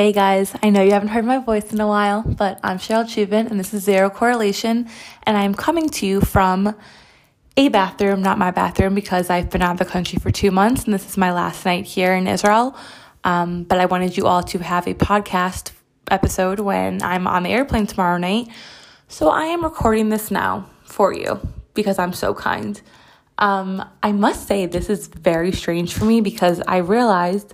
Hey 0.00 0.12
guys, 0.12 0.54
I 0.62 0.70
know 0.70 0.80
you 0.82 0.92
haven't 0.92 1.08
heard 1.08 1.26
my 1.26 1.40
voice 1.40 1.74
in 1.74 1.78
a 1.78 1.86
while, 1.86 2.22
but 2.22 2.58
I'm 2.62 2.78
Cheryl 2.78 3.04
Chubin 3.04 3.50
and 3.50 3.60
this 3.60 3.74
is 3.74 3.84
Zero 3.84 4.08
Correlation, 4.08 4.88
and 5.24 5.36
I'm 5.36 5.52
coming 5.52 5.90
to 5.90 6.06
you 6.06 6.22
from 6.22 6.74
a 7.58 7.68
bathroom, 7.68 8.22
not 8.22 8.38
my 8.38 8.50
bathroom, 8.50 8.94
because 8.94 9.28
I've 9.28 9.50
been 9.50 9.60
out 9.60 9.72
of 9.72 9.78
the 9.78 9.84
country 9.84 10.18
for 10.18 10.30
two 10.30 10.50
months 10.50 10.84
and 10.84 10.94
this 10.94 11.06
is 11.06 11.18
my 11.18 11.34
last 11.34 11.66
night 11.66 11.84
here 11.84 12.14
in 12.14 12.26
Israel. 12.26 12.74
Um, 13.24 13.64
but 13.64 13.78
I 13.78 13.84
wanted 13.84 14.16
you 14.16 14.26
all 14.26 14.42
to 14.44 14.58
have 14.60 14.86
a 14.86 14.94
podcast 14.94 15.72
episode 16.10 16.60
when 16.60 17.02
I'm 17.02 17.26
on 17.26 17.42
the 17.42 17.50
airplane 17.50 17.86
tomorrow 17.86 18.16
night. 18.16 18.48
So 19.08 19.28
I 19.28 19.44
am 19.48 19.62
recording 19.62 20.08
this 20.08 20.30
now 20.30 20.70
for 20.84 21.12
you 21.12 21.46
because 21.74 21.98
I'm 21.98 22.14
so 22.14 22.32
kind. 22.32 22.80
Um, 23.36 23.86
I 24.02 24.12
must 24.12 24.48
say, 24.48 24.64
this 24.64 24.88
is 24.88 25.08
very 25.08 25.52
strange 25.52 25.92
for 25.92 26.06
me 26.06 26.22
because 26.22 26.62
I 26.66 26.78
realized 26.78 27.52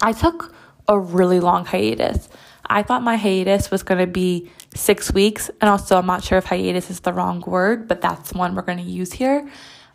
I 0.00 0.12
took 0.12 0.54
a 0.88 0.98
really 0.98 1.38
long 1.40 1.64
hiatus. 1.64 2.28
I 2.66 2.82
thought 2.82 3.02
my 3.02 3.16
hiatus 3.16 3.70
was 3.70 3.82
going 3.82 4.00
to 4.00 4.06
be 4.06 4.50
six 4.74 5.12
weeks, 5.12 5.50
and 5.60 5.70
also 5.70 5.96
I'm 5.98 6.06
not 6.06 6.24
sure 6.24 6.38
if 6.38 6.44
hiatus 6.44 6.90
is 6.90 7.00
the 7.00 7.12
wrong 7.12 7.42
word, 7.46 7.88
but 7.88 8.00
that's 8.00 8.32
one 8.32 8.54
we're 8.54 8.62
going 8.62 8.78
to 8.78 8.84
use 8.84 9.12
here. 9.12 9.48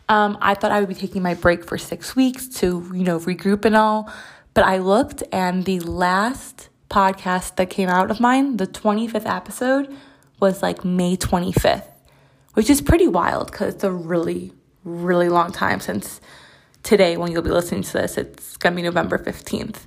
Um, 0.08 0.36
I 0.40 0.54
thought 0.54 0.72
I 0.72 0.80
would 0.80 0.88
be 0.88 0.94
taking 0.94 1.22
my 1.22 1.34
break 1.34 1.64
for 1.64 1.78
six 1.78 2.14
weeks 2.14 2.46
to, 2.60 2.90
you 2.94 3.04
know, 3.04 3.18
regroup 3.20 3.64
and 3.64 3.76
all, 3.76 4.12
but 4.52 4.64
I 4.64 4.78
looked, 4.78 5.22
and 5.32 5.64
the 5.64 5.80
last 5.80 6.68
podcast 6.90 7.56
that 7.56 7.70
came 7.70 7.88
out 7.88 8.10
of 8.10 8.20
mine, 8.20 8.56
the 8.56 8.66
25th 8.66 9.26
episode, 9.26 9.94
was 10.40 10.62
like 10.62 10.84
May 10.84 11.16
25th, 11.16 11.88
which 12.54 12.68
is 12.68 12.80
pretty 12.80 13.08
wild 13.08 13.50
because 13.50 13.74
it's 13.74 13.84
a 13.84 13.90
really, 13.90 14.52
really 14.84 15.28
long 15.28 15.52
time 15.52 15.80
since 15.80 16.20
today 16.82 17.16
when 17.16 17.32
you'll 17.32 17.42
be 17.42 17.50
listening 17.50 17.82
to 17.82 17.92
this. 17.94 18.18
It's 18.18 18.56
going 18.56 18.74
to 18.74 18.76
be 18.76 18.82
November 18.82 19.18
15th. 19.18 19.86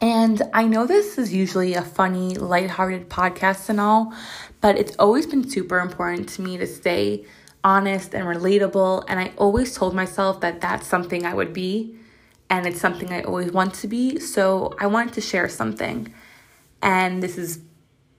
And 0.00 0.42
I 0.52 0.64
know 0.66 0.86
this 0.86 1.18
is 1.18 1.32
usually 1.32 1.74
a 1.74 1.82
funny, 1.82 2.34
lighthearted 2.34 3.08
podcast 3.08 3.68
and 3.68 3.80
all, 3.80 4.12
but 4.60 4.76
it's 4.76 4.94
always 4.98 5.26
been 5.26 5.48
super 5.48 5.78
important 5.78 6.28
to 6.30 6.42
me 6.42 6.58
to 6.58 6.66
stay 6.66 7.24
honest 7.64 8.14
and 8.14 8.26
relatable. 8.26 9.04
And 9.08 9.18
I 9.18 9.32
always 9.36 9.74
told 9.74 9.94
myself 9.94 10.40
that 10.40 10.60
that's 10.60 10.86
something 10.86 11.24
I 11.24 11.34
would 11.34 11.52
be, 11.52 11.96
and 12.50 12.66
it's 12.66 12.80
something 12.80 13.10
I 13.12 13.22
always 13.22 13.52
want 13.52 13.74
to 13.74 13.88
be. 13.88 14.20
So 14.20 14.74
I 14.78 14.86
wanted 14.86 15.14
to 15.14 15.20
share 15.20 15.48
something. 15.48 16.12
And 16.82 17.22
this 17.22 17.38
is, 17.38 17.60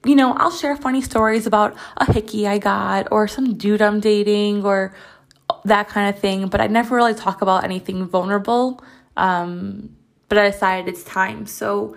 you 0.04 0.16
know, 0.16 0.32
I'll 0.32 0.50
share 0.50 0.76
funny 0.76 1.00
stories 1.00 1.46
about 1.46 1.76
a 1.96 2.12
hickey 2.12 2.48
I 2.48 2.58
got, 2.58 3.08
or 3.12 3.28
some 3.28 3.56
dude 3.56 3.80
I'm 3.80 4.00
dating, 4.00 4.64
or 4.64 4.94
that 5.64 5.88
kind 5.88 6.14
of 6.14 6.20
thing, 6.20 6.48
but 6.48 6.60
I 6.60 6.66
never 6.66 6.96
really 6.96 7.14
talk 7.14 7.40
about 7.40 7.64
anything 7.64 8.06
vulnerable. 8.06 8.82
Um, 9.16 9.96
but 10.28 10.38
I 10.38 10.50
decided 10.50 10.88
it's 10.88 11.04
time. 11.04 11.46
So 11.46 11.96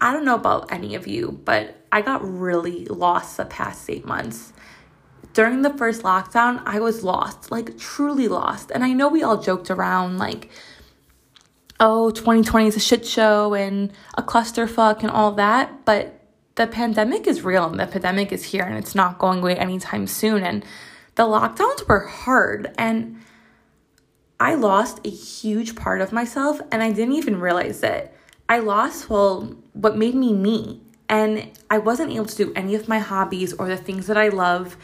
I 0.00 0.12
don't 0.12 0.24
know 0.24 0.34
about 0.34 0.72
any 0.72 0.94
of 0.94 1.06
you, 1.06 1.40
but 1.44 1.76
I 1.90 2.02
got 2.02 2.20
really 2.22 2.84
lost 2.86 3.36
the 3.36 3.44
past 3.44 3.88
eight 3.88 4.04
months. 4.04 4.52
During 5.32 5.62
the 5.62 5.72
first 5.74 6.02
lockdown, 6.02 6.62
I 6.64 6.80
was 6.80 7.04
lost, 7.04 7.50
like 7.50 7.78
truly 7.78 8.28
lost. 8.28 8.70
And 8.70 8.82
I 8.82 8.92
know 8.92 9.08
we 9.08 9.22
all 9.22 9.40
joked 9.40 9.70
around, 9.70 10.18
like, 10.18 10.50
oh, 11.78 12.10
2020 12.10 12.68
is 12.68 12.76
a 12.76 12.80
shit 12.80 13.06
show 13.06 13.54
and 13.54 13.92
a 14.16 14.22
clusterfuck 14.22 15.00
and 15.02 15.10
all 15.10 15.32
that. 15.32 15.84
But 15.84 16.20
the 16.54 16.66
pandemic 16.66 17.26
is 17.26 17.42
real 17.42 17.66
and 17.66 17.78
the 17.78 17.86
pandemic 17.86 18.32
is 18.32 18.44
here 18.44 18.64
and 18.64 18.78
it's 18.78 18.94
not 18.94 19.18
going 19.18 19.40
away 19.40 19.56
anytime 19.56 20.06
soon. 20.06 20.42
And 20.42 20.64
the 21.16 21.24
lockdowns 21.24 21.86
were 21.86 22.06
hard. 22.06 22.74
And 22.78 23.20
I 24.38 24.54
lost 24.54 25.00
a 25.04 25.10
huge 25.10 25.76
part 25.76 26.00
of 26.00 26.12
myself 26.12 26.60
and 26.70 26.82
I 26.82 26.92
didn't 26.92 27.14
even 27.14 27.40
realize 27.40 27.82
it. 27.82 28.12
I 28.48 28.58
lost, 28.58 29.08
well, 29.08 29.56
what 29.72 29.96
made 29.96 30.14
me 30.14 30.32
me. 30.32 30.82
And 31.08 31.50
I 31.70 31.78
wasn't 31.78 32.12
able 32.12 32.26
to 32.26 32.36
do 32.36 32.52
any 32.54 32.74
of 32.74 32.88
my 32.88 32.98
hobbies 32.98 33.52
or 33.54 33.68
the 33.68 33.76
things 33.76 34.06
that 34.08 34.18
I 34.18 34.28
love. 34.28 34.76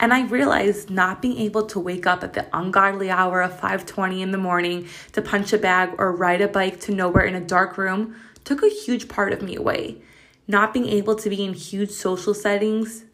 And 0.00 0.12
I 0.12 0.26
realized 0.26 0.90
not 0.90 1.22
being 1.22 1.38
able 1.38 1.64
to 1.66 1.80
wake 1.80 2.06
up 2.06 2.22
at 2.22 2.34
the 2.34 2.46
ungodly 2.52 3.10
hour 3.10 3.40
of 3.40 3.58
5:20 3.58 4.20
in 4.20 4.30
the 4.30 4.38
morning 4.38 4.88
to 5.12 5.22
punch 5.22 5.52
a 5.52 5.58
bag 5.58 5.90
or 5.98 6.12
ride 6.12 6.40
a 6.40 6.48
bike 6.48 6.78
to 6.80 6.94
nowhere 6.94 7.24
in 7.24 7.34
a 7.34 7.40
dark 7.40 7.78
room 7.78 8.14
took 8.44 8.62
a 8.62 8.68
huge 8.68 9.08
part 9.08 9.32
of 9.32 9.42
me 9.42 9.56
away. 9.56 9.98
Not 10.46 10.72
being 10.72 10.88
able 10.88 11.14
to 11.16 11.28
be 11.28 11.44
in 11.44 11.54
huge 11.54 11.90
social 11.90 12.34
settings 12.34 13.04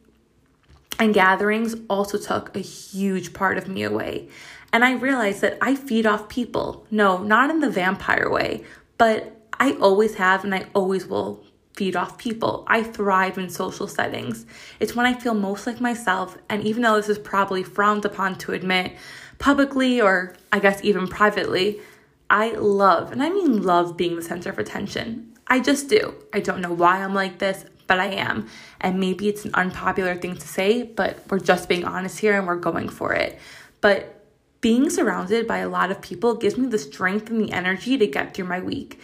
and 0.98 1.14
gatherings 1.14 1.76
also 1.88 2.18
took 2.18 2.54
a 2.54 2.60
huge 2.60 3.32
part 3.32 3.58
of 3.58 3.68
me 3.68 3.82
away. 3.82 4.28
And 4.74 4.84
I 4.84 4.94
realized 4.94 5.40
that 5.42 5.56
I 5.62 5.76
feed 5.76 6.04
off 6.04 6.28
people. 6.28 6.84
No, 6.90 7.22
not 7.22 7.48
in 7.48 7.60
the 7.60 7.70
vampire 7.70 8.28
way, 8.28 8.64
but 8.98 9.40
I 9.60 9.74
always 9.74 10.16
have 10.16 10.42
and 10.42 10.52
I 10.52 10.66
always 10.74 11.06
will 11.06 11.44
feed 11.74 11.94
off 11.94 12.18
people. 12.18 12.64
I 12.66 12.82
thrive 12.82 13.38
in 13.38 13.48
social 13.50 13.86
settings. 13.86 14.46
It's 14.80 14.96
when 14.96 15.06
I 15.06 15.14
feel 15.14 15.34
most 15.34 15.68
like 15.68 15.80
myself, 15.80 16.36
and 16.48 16.64
even 16.64 16.82
though 16.82 16.96
this 16.96 17.08
is 17.08 17.20
probably 17.20 17.62
frowned 17.62 18.04
upon 18.04 18.36
to 18.38 18.52
admit 18.52 18.96
publicly 19.38 20.00
or 20.00 20.34
I 20.50 20.58
guess 20.58 20.82
even 20.82 21.06
privately, 21.06 21.80
I 22.28 22.50
love, 22.54 23.12
and 23.12 23.22
I 23.22 23.30
mean 23.30 23.62
love 23.62 23.96
being 23.96 24.16
the 24.16 24.22
center 24.22 24.50
of 24.50 24.58
attention. 24.58 25.36
I 25.46 25.60
just 25.60 25.88
do. 25.88 26.16
I 26.32 26.40
don't 26.40 26.60
know 26.60 26.72
why 26.72 27.00
I'm 27.00 27.14
like 27.14 27.38
this, 27.38 27.64
but 27.86 28.00
I 28.00 28.06
am. 28.06 28.48
And 28.80 28.98
maybe 28.98 29.28
it's 29.28 29.44
an 29.44 29.54
unpopular 29.54 30.16
thing 30.16 30.34
to 30.34 30.48
say, 30.48 30.82
but 30.82 31.20
we're 31.30 31.38
just 31.38 31.68
being 31.68 31.84
honest 31.84 32.18
here 32.18 32.36
and 32.36 32.44
we're 32.44 32.56
going 32.56 32.88
for 32.88 33.12
it. 33.12 33.38
But 33.80 34.13
being 34.64 34.88
surrounded 34.88 35.46
by 35.46 35.58
a 35.58 35.68
lot 35.68 35.90
of 35.90 36.00
people 36.00 36.36
gives 36.36 36.56
me 36.56 36.66
the 36.66 36.78
strength 36.78 37.28
and 37.28 37.38
the 37.38 37.52
energy 37.52 37.98
to 37.98 38.06
get 38.06 38.32
through 38.32 38.46
my 38.46 38.58
week. 38.58 38.98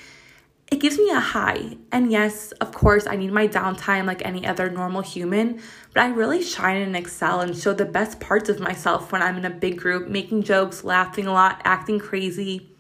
It 0.73 0.81
gives 0.81 0.97
me 0.97 1.11
a 1.11 1.21
high. 1.21 1.77
And 1.93 2.11
yes, 2.11 2.53
of 2.53 2.73
course, 2.73 3.07
I 3.07 3.17
need 3.17 3.31
my 3.31 3.47
downtime 3.47 4.07
like 4.07 4.25
any 4.25 4.47
other 4.47 4.71
normal 4.71 5.03
human, 5.03 5.61
but 5.93 6.03
I 6.03 6.09
really 6.09 6.43
shine 6.43 6.81
and 6.81 6.97
excel 6.97 7.43
and 7.43 7.55
show 7.55 7.75
the 7.75 7.85
best 7.85 8.21
parts 8.21 8.49
of 8.49 8.59
myself 8.59 9.13
when 9.13 9.21
I'm 9.21 9.37
in 9.37 9.45
a 9.45 9.51
big 9.51 9.77
group, 9.77 10.09
making 10.09 10.45
jokes, 10.45 10.83
laughing 10.83 11.27
a 11.27 11.33
lot, 11.35 11.61
acting 11.65 11.99
crazy. 11.99 12.71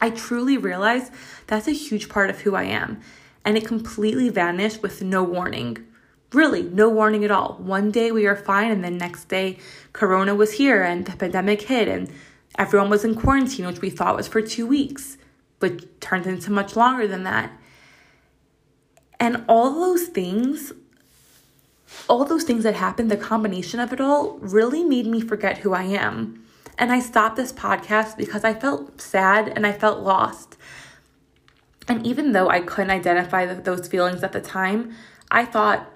I 0.00 0.10
truly 0.10 0.56
realize 0.56 1.12
that's 1.46 1.68
a 1.68 1.72
huge 1.72 2.08
part 2.08 2.28
of 2.28 2.40
who 2.40 2.56
I 2.56 2.64
am 2.64 3.00
and 3.44 3.56
it 3.56 3.68
completely 3.68 4.30
vanished 4.30 4.82
with 4.82 5.00
no 5.00 5.22
warning. 5.22 5.86
Really, 6.32 6.62
no 6.62 6.88
warning 6.88 7.24
at 7.24 7.30
all. 7.30 7.54
One 7.58 7.90
day 7.90 8.12
we 8.12 8.24
were 8.24 8.36
fine, 8.36 8.70
and 8.70 8.84
the 8.84 8.90
next 8.90 9.28
day, 9.28 9.58
Corona 9.92 10.34
was 10.34 10.52
here 10.52 10.82
and 10.82 11.04
the 11.04 11.16
pandemic 11.16 11.62
hit, 11.62 11.88
and 11.88 12.08
everyone 12.56 12.88
was 12.88 13.04
in 13.04 13.16
quarantine, 13.16 13.66
which 13.66 13.80
we 13.80 13.90
thought 13.90 14.16
was 14.16 14.28
for 14.28 14.40
two 14.40 14.66
weeks, 14.66 15.16
but 15.58 16.00
turned 16.00 16.26
into 16.26 16.52
much 16.52 16.76
longer 16.76 17.08
than 17.08 17.24
that. 17.24 17.50
And 19.18 19.44
all 19.48 19.74
those 19.74 20.04
things, 20.04 20.72
all 22.08 22.24
those 22.24 22.44
things 22.44 22.62
that 22.62 22.74
happened, 22.74 23.10
the 23.10 23.16
combination 23.16 23.80
of 23.80 23.92
it 23.92 24.00
all 24.00 24.38
really 24.38 24.84
made 24.84 25.06
me 25.06 25.20
forget 25.20 25.58
who 25.58 25.74
I 25.74 25.82
am. 25.82 26.44
And 26.78 26.92
I 26.92 27.00
stopped 27.00 27.36
this 27.36 27.52
podcast 27.52 28.16
because 28.16 28.44
I 28.44 28.54
felt 28.54 29.00
sad 29.00 29.48
and 29.48 29.66
I 29.66 29.72
felt 29.72 29.98
lost. 29.98 30.56
And 31.88 32.06
even 32.06 32.32
though 32.32 32.48
I 32.48 32.60
couldn't 32.60 32.90
identify 32.90 33.46
those 33.46 33.88
feelings 33.88 34.22
at 34.22 34.32
the 34.32 34.40
time, 34.40 34.94
I 35.30 35.44
thought 35.44 35.90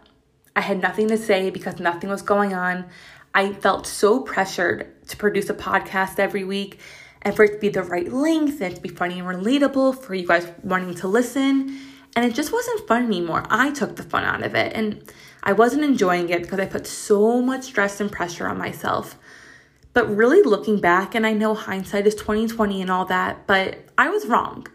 I 0.56 0.60
had 0.60 0.80
nothing 0.80 1.08
to 1.08 1.16
say 1.18 1.50
because 1.50 1.78
nothing 1.80 2.10
was 2.10 2.22
going 2.22 2.54
on. 2.54 2.86
I 3.34 3.52
felt 3.52 3.86
so 3.86 4.20
pressured 4.20 5.06
to 5.08 5.16
produce 5.16 5.50
a 5.50 5.54
podcast 5.54 6.18
every 6.18 6.44
week 6.44 6.78
and 7.22 7.34
for 7.34 7.44
it 7.44 7.54
to 7.54 7.58
be 7.58 7.68
the 7.68 7.82
right 7.82 8.12
length 8.12 8.60
and 8.60 8.76
to 8.76 8.80
be 8.80 8.88
funny 8.88 9.18
and 9.18 9.28
relatable 9.28 10.00
for 10.02 10.14
you 10.14 10.26
guys 10.26 10.46
wanting 10.62 10.94
to 10.96 11.08
listen. 11.08 11.78
And 12.14 12.24
it 12.24 12.34
just 12.34 12.52
wasn't 12.52 12.86
fun 12.86 13.04
anymore. 13.04 13.44
I 13.50 13.72
took 13.72 13.96
the 13.96 14.04
fun 14.04 14.24
out 14.24 14.44
of 14.44 14.54
it 14.54 14.72
and 14.74 15.02
I 15.42 15.52
wasn't 15.52 15.84
enjoying 15.84 16.28
it 16.28 16.42
because 16.42 16.60
I 16.60 16.66
put 16.66 16.86
so 16.86 17.42
much 17.42 17.64
stress 17.64 18.00
and 18.00 18.10
pressure 18.10 18.46
on 18.46 18.56
myself. 18.56 19.18
But 19.92 20.14
really 20.14 20.42
looking 20.42 20.80
back, 20.80 21.14
and 21.14 21.24
I 21.24 21.34
know 21.34 21.54
hindsight 21.54 22.06
is 22.06 22.16
2020 22.16 22.82
and 22.82 22.90
all 22.90 23.04
that, 23.04 23.46
but 23.46 23.78
I 23.96 24.08
was 24.08 24.26
wrong 24.26 24.66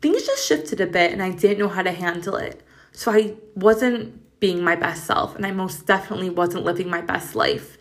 things 0.00 0.26
just 0.26 0.46
shifted 0.46 0.80
a 0.80 0.86
bit 0.86 1.12
and 1.12 1.22
I 1.22 1.30
didn't 1.30 1.58
know 1.58 1.68
how 1.68 1.82
to 1.82 1.92
handle 1.92 2.36
it. 2.36 2.62
So 2.92 3.10
I 3.10 3.34
wasn't 3.54 4.20
being 4.40 4.62
my 4.62 4.76
best 4.76 5.04
self 5.04 5.34
and 5.34 5.46
I 5.46 5.50
most 5.50 5.86
definitely 5.86 6.30
wasn't 6.30 6.64
living 6.64 6.90
my 6.90 7.00
best 7.00 7.34
life. 7.34 7.78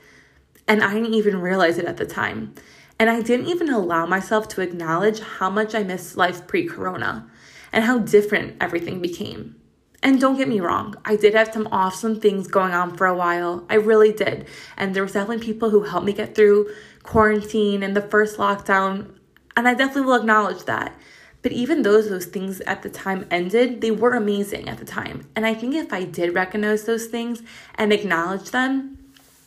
And 0.67 0.83
I 0.83 0.93
didn't 0.93 1.13
even 1.13 1.41
realize 1.41 1.77
it 1.77 1.85
at 1.85 1.97
the 1.97 2.05
time. 2.05 2.55
And 2.97 3.09
I 3.09 3.21
didn't 3.21 3.47
even 3.47 3.69
allow 3.69 4.05
myself 4.05 4.47
to 4.49 4.61
acknowledge 4.61 5.19
how 5.19 5.49
much 5.49 5.75
I 5.75 5.83
missed 5.83 6.17
life 6.17 6.47
pre 6.47 6.65
corona 6.65 7.29
and 7.73 7.83
how 7.83 7.99
different 7.99 8.55
everything 8.61 9.01
became. 9.01 9.55
And 10.01 10.21
don't 10.21 10.37
get 10.37 10.47
me 10.47 10.59
wrong, 10.59 10.95
I 11.03 11.15
did 11.15 11.33
have 11.33 11.51
some 11.51 11.67
awesome 11.71 12.19
things 12.19 12.47
going 12.47 12.73
on 12.73 12.95
for 12.95 13.07
a 13.07 13.15
while. 13.15 13.65
I 13.69 13.75
really 13.75 14.13
did. 14.13 14.47
And 14.77 14.93
there 14.93 15.03
was 15.03 15.13
definitely 15.13 15.43
people 15.43 15.71
who 15.71 15.81
helped 15.81 16.05
me 16.05 16.13
get 16.13 16.35
through 16.35 16.69
quarantine 17.03 17.83
and 17.83 17.95
the 17.95 18.01
first 18.01 18.37
lockdown. 18.37 19.15
And 19.57 19.67
I 19.67 19.73
definitely 19.73 20.03
will 20.03 20.15
acknowledge 20.15 20.65
that. 20.65 20.95
But 21.45 21.51
even 21.51 21.83
though 21.83 22.01
those 22.01 22.25
things 22.25 22.59
at 22.61 22.81
the 22.81 22.89
time 22.89 23.27
ended, 23.29 23.81
they 23.81 23.91
were 23.91 24.13
amazing 24.13 24.67
at 24.67 24.79
the 24.79 24.83
time. 24.83 25.27
And 25.35 25.45
I 25.45 25.53
think 25.53 25.75
if 25.75 25.93
I 25.93 26.03
did 26.03 26.33
recognize 26.33 26.85
those 26.85 27.05
things 27.05 27.43
and 27.75 27.93
acknowledge 27.93 28.49
them, 28.49 28.97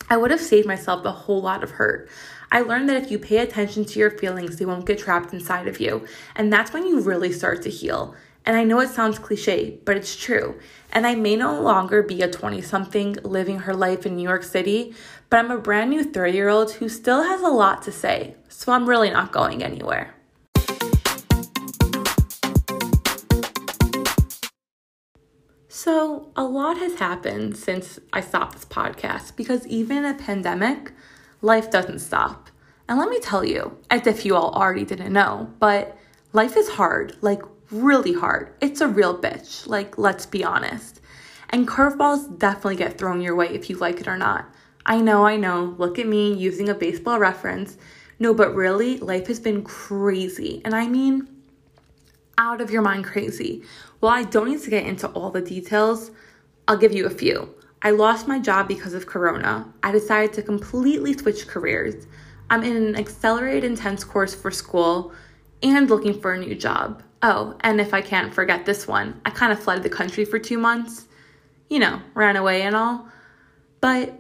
I 0.09 0.17
would 0.17 0.31
have 0.31 0.41
saved 0.41 0.69
myself 0.69 1.05
a 1.05 1.11
whole 1.11 1.43
lot 1.43 1.65
of 1.65 1.73
hurt. 1.73 2.09
I 2.53 2.61
learned 2.61 2.89
that 2.89 3.03
if 3.03 3.11
you 3.11 3.19
pay 3.19 3.39
attention 3.39 3.85
to 3.85 3.99
your 3.99 4.13
feelings, 4.13 4.59
they 4.59 4.65
won't 4.65 4.87
get 4.87 5.01
trapped 5.01 5.33
inside 5.33 5.67
of 5.67 5.81
you. 5.81 6.07
And 6.37 6.53
that's 6.53 6.73
when 6.73 6.87
you 6.87 7.01
really 7.01 7.33
start 7.33 7.63
to 7.63 7.69
heal. 7.69 8.15
And 8.47 8.57
I 8.57 8.63
know 8.63 8.79
it 8.79 8.91
sounds 8.91 9.19
cliche, 9.19 9.81
but 9.85 9.97
it's 9.97 10.15
true. 10.15 10.61
And 10.93 11.05
I 11.05 11.17
may 11.17 11.35
no 11.35 11.61
longer 11.61 12.05
be 12.05 12.23
a 12.23 12.31
20 12.31 12.63
something 12.63 13.15
living 13.25 13.59
her 13.59 13.75
life 13.75 14.07
in 14.07 14.15
New 14.15 14.23
York 14.23 14.45
City, 14.45 14.95
but 15.31 15.41
I'm 15.41 15.51
a 15.51 15.59
brand 15.59 15.91
new 15.91 16.05
30 16.05 16.33
year 16.33 16.49
old 16.49 16.71
who 16.75 16.89
still 16.89 17.25
has 17.25 17.41
a 17.41 17.49
lot 17.49 17.83
to 17.83 17.91
say. 17.91 18.37
So 18.49 18.71
I'm 18.71 18.89
really 18.89 19.11
not 19.11 19.33
going 19.33 19.65
anywhere. 19.65 20.15
So, 25.81 26.27
a 26.35 26.43
lot 26.43 26.79
has 26.79 26.97
happened 26.97 27.57
since 27.57 28.01
I 28.13 28.21
stopped 28.21 28.55
this 28.55 28.65
podcast 28.65 29.37
because 29.37 29.65
even 29.69 29.99
in 29.99 30.07
a 30.07 30.15
pandemic, 30.15 30.91
life 31.41 31.71
doesn't 31.71 32.01
stop. 32.01 32.51
And 32.89 32.99
let 32.99 33.09
me 33.09 33.21
tell 33.21 33.45
you, 33.45 33.79
as 33.89 34.05
if 34.09 34.25
you 34.25 34.35
all 34.35 34.51
already 34.51 34.85
didn't 34.85 35.13
know, 35.13 35.55
but 35.61 35.97
life 36.33 36.57
is 36.57 36.69
hard, 36.71 37.17
like 37.21 37.43
really 37.71 38.13
hard. 38.13 38.55
It's 38.61 38.81
a 38.81 38.89
real 38.89 39.17
bitch, 39.17 39.69
like 39.69 39.97
let's 39.97 40.27
be 40.27 40.43
honest. 40.43 41.01
And 41.51 41.69
curveballs 41.69 42.37
definitely 42.41 42.75
get 42.75 42.99
thrown 42.99 43.21
your 43.21 43.37
way 43.37 43.51
if 43.51 43.71
you 43.71 43.77
like 43.77 44.01
it 44.01 44.09
or 44.09 44.19
not. 44.19 44.53
I 44.85 45.01
know, 45.01 45.25
I 45.25 45.37
know, 45.37 45.77
look 45.79 46.01
at 46.01 46.09
me 46.09 46.35
using 46.35 46.69
a 46.69 46.75
baseball 46.75 47.21
reference. 47.21 47.77
No, 48.19 48.35
but 48.35 48.53
really, 48.53 48.99
life 48.99 49.29
has 49.29 49.39
been 49.39 49.63
crazy. 49.63 50.61
And 50.65 50.75
I 50.75 50.89
mean, 50.89 51.29
out 52.39 52.61
of 52.61 52.71
your 52.71 52.83
mind 52.83 53.05
crazy. 53.05 53.63
Well, 54.01 54.13
I 54.13 54.23
don't 54.23 54.49
need 54.49 54.63
to 54.63 54.71
get 54.71 54.87
into 54.87 55.09
all 55.09 55.31
the 55.31 55.43
details. 55.43 56.13
I'll 56.67 56.79
give 56.79 56.93
you 56.93 57.05
a 57.07 57.11
few. 57.11 57.55
I 57.83 57.91
lost 57.91 58.27
my 58.27 58.39
job 58.39 58.69
because 58.69 58.95
of 58.95 59.07
Corona. 59.07 59.73
I 59.83 59.93
decided 59.93 60.33
to 60.35 60.43
completely 60.43 61.17
switch 61.17 61.47
careers. 61.47 62.07
I'm 62.51 62.63
in 62.63 62.77
an 62.77 62.97
accelerated 62.97 63.65
intense 63.65 64.05
course 64.05 64.35
for 64.35 64.51
school 64.51 65.13
and 65.63 65.91
looking 65.91 66.19
for 66.19 66.33
a 66.33 66.39
new 66.39 66.55
job. 66.55 67.03
Oh, 67.23 67.57
and 67.61 67.81
if 67.81 67.93
I 67.93 68.01
can't 68.01 68.33
forget 68.33 68.65
this 68.65 68.87
one, 68.87 69.21
I 69.25 69.31
kind 69.31 69.53
of 69.53 69.63
fled 69.63 69.83
the 69.83 69.91
country 69.91 70.25
for 70.25 70.39
two 70.39 70.59
months. 70.59 71.07
You 71.69 71.81
know, 71.81 72.01
ran 72.15 72.37
away 72.37 72.63
and 72.63 72.75
all. 72.75 73.09
But 73.81 74.19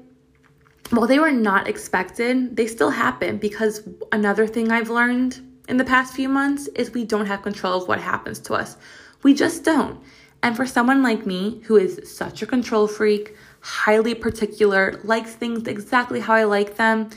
while 0.90 1.06
they 1.06 1.18
were 1.18 1.32
not 1.32 1.68
expected, 1.68 2.56
they 2.56 2.66
still 2.66 2.90
happened 2.90 3.40
because 3.40 3.88
another 4.12 4.46
thing 4.46 4.70
I've 4.70 4.90
learned 4.90 5.47
in 5.68 5.76
the 5.76 5.84
past 5.84 6.14
few 6.14 6.28
months 6.28 6.66
is 6.68 6.90
we 6.90 7.04
don't 7.04 7.26
have 7.26 7.42
control 7.42 7.80
of 7.80 7.88
what 7.88 8.00
happens 8.00 8.40
to 8.40 8.54
us. 8.54 8.76
We 9.22 9.34
just 9.34 9.64
don't. 9.64 10.00
And 10.42 10.56
for 10.56 10.66
someone 10.66 11.02
like 11.02 11.26
me, 11.26 11.60
who 11.64 11.76
is 11.76 12.00
such 12.10 12.42
a 12.42 12.46
control 12.46 12.86
freak, 12.86 13.36
highly 13.60 14.14
particular, 14.14 15.00
likes 15.04 15.34
things 15.34 15.68
exactly 15.68 16.20
how 16.20 16.34
I 16.34 16.44
like 16.44 16.76
them, 16.76 17.10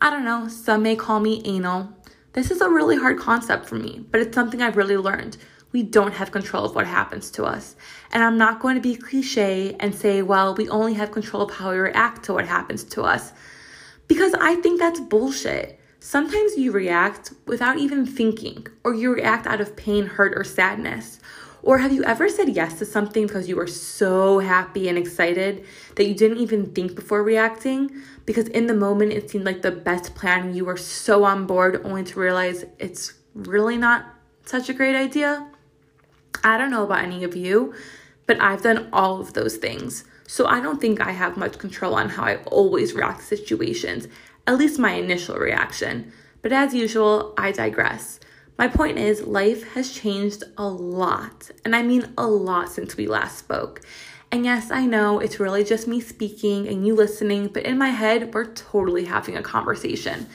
I 0.00 0.10
don't 0.10 0.24
know, 0.24 0.46
some 0.48 0.82
may 0.82 0.94
call 0.94 1.20
me 1.20 1.42
anal. 1.44 1.92
This 2.34 2.50
is 2.50 2.60
a 2.60 2.68
really 2.68 2.96
hard 2.96 3.18
concept 3.18 3.66
for 3.66 3.76
me, 3.76 4.04
but 4.10 4.20
it's 4.20 4.34
something 4.34 4.60
I've 4.60 4.76
really 4.76 4.98
learned. 4.98 5.38
We 5.72 5.82
don't 5.82 6.12
have 6.12 6.30
control 6.30 6.64
of 6.64 6.74
what 6.74 6.86
happens 6.86 7.30
to 7.32 7.44
us. 7.44 7.76
And 8.12 8.22
I'm 8.22 8.36
not 8.36 8.60
going 8.60 8.76
to 8.76 8.80
be 8.80 8.94
cliche 8.94 9.74
and 9.80 9.94
say, 9.94 10.22
well, 10.22 10.54
we 10.54 10.68
only 10.68 10.94
have 10.94 11.10
control 11.10 11.42
of 11.42 11.50
how 11.50 11.70
we 11.70 11.78
react 11.78 12.24
to 12.24 12.34
what 12.34 12.46
happens 12.46 12.84
to 12.84 13.02
us. 13.02 13.32
Because 14.06 14.34
I 14.34 14.56
think 14.56 14.78
that's 14.78 15.00
bullshit. 15.00 15.75
Sometimes 16.06 16.56
you 16.56 16.70
react 16.70 17.32
without 17.46 17.78
even 17.78 18.06
thinking, 18.06 18.68
or 18.84 18.94
you 18.94 19.12
react 19.12 19.44
out 19.44 19.60
of 19.60 19.74
pain, 19.74 20.06
hurt, 20.06 20.38
or 20.38 20.44
sadness. 20.44 21.18
Or 21.64 21.78
have 21.78 21.92
you 21.92 22.04
ever 22.04 22.28
said 22.28 22.50
yes 22.50 22.78
to 22.78 22.84
something 22.84 23.26
because 23.26 23.48
you 23.48 23.56
were 23.56 23.66
so 23.66 24.38
happy 24.38 24.88
and 24.88 24.96
excited 24.96 25.64
that 25.96 26.06
you 26.06 26.14
didn't 26.14 26.38
even 26.38 26.66
think 26.66 26.94
before 26.94 27.24
reacting? 27.24 27.90
Because 28.24 28.46
in 28.46 28.68
the 28.68 28.74
moment 28.74 29.14
it 29.14 29.28
seemed 29.28 29.44
like 29.44 29.62
the 29.62 29.72
best 29.72 30.14
plan, 30.14 30.54
you 30.54 30.64
were 30.64 30.76
so 30.76 31.24
on 31.24 31.44
board, 31.44 31.80
only 31.84 32.04
to 32.04 32.20
realize 32.20 32.64
it's 32.78 33.14
really 33.34 33.76
not 33.76 34.06
such 34.44 34.68
a 34.68 34.74
great 34.74 34.94
idea? 34.94 35.50
I 36.44 36.56
don't 36.56 36.70
know 36.70 36.84
about 36.84 37.02
any 37.02 37.24
of 37.24 37.34
you, 37.34 37.74
but 38.26 38.40
I've 38.40 38.62
done 38.62 38.88
all 38.92 39.18
of 39.18 39.32
those 39.32 39.56
things. 39.56 40.04
So 40.28 40.46
I 40.46 40.60
don't 40.60 40.80
think 40.80 41.00
I 41.00 41.10
have 41.10 41.36
much 41.36 41.58
control 41.58 41.96
on 41.96 42.10
how 42.10 42.22
I 42.22 42.36
always 42.44 42.94
react 42.94 43.20
to 43.20 43.26
situations 43.26 44.06
at 44.46 44.58
least 44.58 44.78
my 44.78 44.92
initial 44.92 45.36
reaction. 45.36 46.12
But 46.42 46.52
as 46.52 46.74
usual, 46.74 47.34
I 47.36 47.52
digress. 47.52 48.20
My 48.58 48.68
point 48.68 48.98
is, 48.98 49.22
life 49.22 49.74
has 49.74 49.92
changed 49.92 50.44
a 50.56 50.66
lot, 50.66 51.50
and 51.64 51.76
I 51.76 51.82
mean 51.82 52.12
a 52.16 52.26
lot 52.26 52.70
since 52.70 52.96
we 52.96 53.06
last 53.06 53.38
spoke. 53.38 53.82
And 54.32 54.44
yes, 54.44 54.70
I 54.70 54.86
know 54.86 55.18
it's 55.18 55.38
really 55.38 55.62
just 55.62 55.86
me 55.86 56.00
speaking 56.00 56.66
and 56.66 56.86
you 56.86 56.94
listening, 56.94 57.48
but 57.48 57.64
in 57.64 57.78
my 57.78 57.90
head, 57.90 58.32
we're 58.32 58.52
totally 58.52 59.04
having 59.04 59.36
a 59.36 59.42
conversation. 59.42 60.26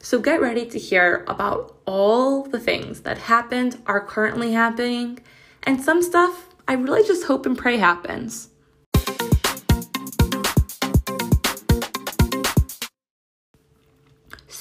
So 0.00 0.18
get 0.18 0.40
ready 0.40 0.66
to 0.66 0.78
hear 0.78 1.24
about 1.26 1.76
all 1.86 2.42
the 2.42 2.60
things 2.60 3.00
that 3.02 3.18
happened, 3.18 3.80
are 3.86 4.04
currently 4.04 4.52
happening, 4.52 5.20
and 5.62 5.82
some 5.82 6.02
stuff 6.02 6.54
I 6.68 6.74
really 6.74 7.06
just 7.06 7.24
hope 7.24 7.46
and 7.46 7.58
pray 7.58 7.78
happens. 7.78 8.48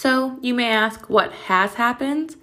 So, 0.01 0.39
you 0.41 0.53
may 0.53 0.71
ask 0.71 1.09
what 1.09 1.33
has 1.49 1.73
happened? 1.73 2.37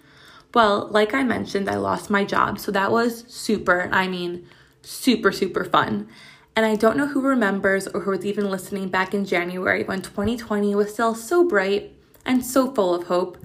Well, 0.53 0.89
like 0.89 1.15
I 1.15 1.23
mentioned, 1.23 1.71
I 1.71 1.77
lost 1.77 2.11
my 2.11 2.23
job, 2.23 2.59
so 2.59 2.71
that 2.73 2.93
was 2.93 3.25
super, 3.29 3.89
I 3.91 4.09
mean, 4.09 4.47
super, 4.83 5.33
super 5.33 5.65
fun. 5.65 6.07
And 6.55 6.67
I 6.67 6.77
don't 6.77 6.99
know 6.99 7.07
who 7.07 7.23
remembers 7.23 7.87
or 7.87 8.01
who 8.01 8.11
was 8.11 8.27
even 8.27 8.51
listening 8.51 8.91
back 8.91 9.15
in 9.15 9.25
January 9.25 9.85
when 9.85 10.03
2020 10.03 10.75
was 10.75 10.93
still 10.93 11.15
so 11.15 11.49
bright 11.49 11.95
and 12.27 12.45
so 12.45 12.75
full 12.75 12.95
of 12.95 13.07
hope, 13.07 13.39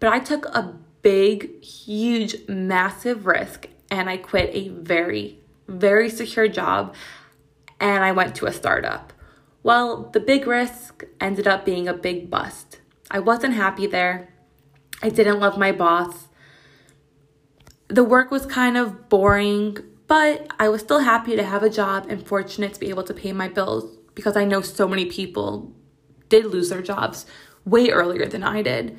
but 0.00 0.12
I 0.12 0.18
took 0.18 0.46
a 0.46 0.74
big, 1.02 1.62
huge, 1.62 2.48
massive 2.48 3.26
risk 3.26 3.68
and 3.92 4.10
I 4.10 4.16
quit 4.16 4.50
a 4.52 4.70
very, 4.70 5.38
very 5.68 6.10
secure 6.10 6.48
job 6.48 6.96
and 7.78 8.02
I 8.02 8.10
went 8.10 8.34
to 8.34 8.46
a 8.46 8.52
startup. 8.52 9.12
Well, 9.62 10.10
the 10.12 10.18
big 10.18 10.48
risk 10.48 11.04
ended 11.20 11.46
up 11.46 11.64
being 11.64 11.86
a 11.86 11.94
big 11.94 12.28
bust. 12.28 12.71
I 13.12 13.18
wasn't 13.18 13.52
happy 13.52 13.86
there. 13.86 14.32
I 15.02 15.10
didn't 15.10 15.38
love 15.38 15.58
my 15.58 15.70
boss. 15.70 16.28
The 17.88 18.02
work 18.02 18.30
was 18.30 18.46
kind 18.46 18.78
of 18.78 19.10
boring, 19.10 19.76
but 20.06 20.46
I 20.58 20.70
was 20.70 20.80
still 20.80 21.00
happy 21.00 21.36
to 21.36 21.44
have 21.44 21.62
a 21.62 21.68
job 21.68 22.06
and 22.08 22.26
fortunate 22.26 22.72
to 22.72 22.80
be 22.80 22.88
able 22.88 23.02
to 23.04 23.12
pay 23.12 23.34
my 23.34 23.48
bills 23.48 23.98
because 24.14 24.34
I 24.34 24.46
know 24.46 24.62
so 24.62 24.88
many 24.88 25.04
people 25.04 25.74
did 26.30 26.46
lose 26.46 26.70
their 26.70 26.80
jobs 26.80 27.26
way 27.66 27.90
earlier 27.90 28.24
than 28.24 28.42
I 28.42 28.62
did. 28.62 28.98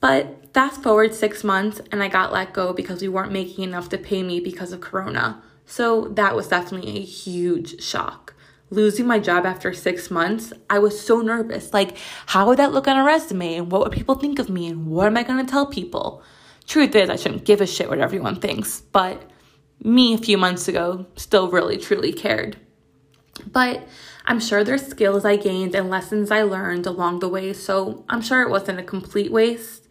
But 0.00 0.54
fast 0.54 0.82
forward 0.82 1.14
six 1.14 1.44
months 1.44 1.82
and 1.92 2.02
I 2.02 2.08
got 2.08 2.32
let 2.32 2.54
go 2.54 2.72
because 2.72 3.02
we 3.02 3.08
weren't 3.08 3.32
making 3.32 3.64
enough 3.64 3.90
to 3.90 3.98
pay 3.98 4.22
me 4.22 4.40
because 4.40 4.72
of 4.72 4.80
Corona. 4.80 5.42
So 5.66 6.08
that 6.08 6.34
was 6.34 6.48
definitely 6.48 6.96
a 6.96 7.02
huge 7.02 7.82
shock 7.82 8.34
losing 8.70 9.06
my 9.06 9.18
job 9.18 9.46
after 9.46 9.72
six 9.72 10.10
months, 10.10 10.52
I 10.68 10.78
was 10.78 11.00
so 11.00 11.20
nervous. 11.20 11.72
Like, 11.72 11.96
how 12.26 12.46
would 12.46 12.58
that 12.58 12.72
look 12.72 12.88
on 12.88 12.96
a 12.96 13.04
resume? 13.04 13.56
And 13.56 13.72
what 13.72 13.82
would 13.82 13.92
people 13.92 14.14
think 14.14 14.38
of 14.38 14.48
me? 14.48 14.66
And 14.66 14.86
what 14.86 15.06
am 15.06 15.16
I 15.16 15.22
going 15.22 15.44
to 15.44 15.50
tell 15.50 15.66
people? 15.66 16.22
Truth 16.66 16.94
is, 16.94 17.08
I 17.08 17.16
shouldn't 17.16 17.44
give 17.44 17.60
a 17.60 17.66
shit 17.66 17.88
what 17.88 17.98
everyone 17.98 18.40
thinks, 18.40 18.80
but 18.80 19.30
me 19.82 20.14
a 20.14 20.18
few 20.18 20.36
months 20.36 20.68
ago 20.68 21.06
still 21.16 21.50
really 21.50 21.78
truly 21.78 22.12
cared. 22.12 22.56
But 23.50 23.88
I'm 24.26 24.40
sure 24.40 24.62
there's 24.64 24.86
skills 24.86 25.24
I 25.24 25.36
gained 25.36 25.74
and 25.74 25.88
lessons 25.88 26.30
I 26.30 26.42
learned 26.42 26.86
along 26.86 27.20
the 27.20 27.28
way, 27.28 27.52
so 27.54 28.04
I'm 28.08 28.20
sure 28.20 28.42
it 28.42 28.50
wasn't 28.50 28.80
a 28.80 28.82
complete 28.82 29.32
waste. 29.32 29.88